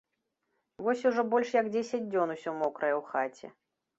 Вось 0.85 1.03
ужо 1.09 1.25
больш 1.33 1.51
як 1.57 1.69
дзесяць 1.75 2.01
дзён 2.11 2.33
усё 2.37 2.55
мокрае 2.61 2.91
ў 2.99 3.05
хаце. 3.13 3.47